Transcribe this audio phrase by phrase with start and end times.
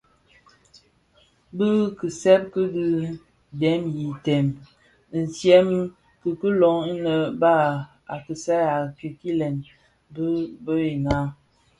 [1.57, 1.67] Bi
[1.97, 2.63] kisèp ki
[3.61, 4.47] dèm ki teel
[5.37, 5.67] dyèm
[6.31, 7.67] ikilön innë bas
[8.13, 9.55] a kisal a kikilen
[10.13, 10.27] bi
[10.65, 10.73] bë
[11.05, 11.25] naa.